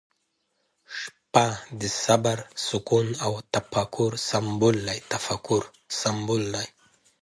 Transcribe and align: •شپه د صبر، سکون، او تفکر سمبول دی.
•شپه 0.97 1.47
د 1.79 1.81
صبر، 2.03 2.37
سکون، 2.67 3.07
او 3.25 3.33
تفکر 3.53 4.11
سمبول 5.97 6.45
دی. 6.53 6.65